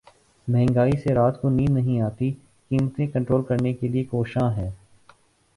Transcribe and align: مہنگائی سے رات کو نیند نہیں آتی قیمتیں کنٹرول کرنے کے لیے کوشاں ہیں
مہنگائی 0.47 0.97
سے 1.03 1.13
رات 1.13 1.39
کو 1.41 1.49
نیند 1.49 1.77
نہیں 1.77 2.01
آتی 2.01 2.31
قیمتیں 2.71 3.05
کنٹرول 3.07 3.43
کرنے 3.43 3.73
کے 3.73 3.87
لیے 3.87 4.03
کوشاں 4.03 4.49
ہیں 4.51 4.69